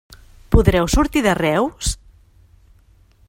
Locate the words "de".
1.27-1.35